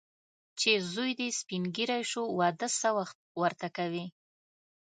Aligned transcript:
چې 0.59 0.71
زوی 0.93 1.11
دې 1.19 1.27
سپین 1.39 1.63
ږیری 1.75 2.01
شو، 2.11 2.23
واده 2.39 2.67
څه 2.79 2.89
وخت 2.97 3.17
ورته 3.41 3.67
کوې. 3.77 4.05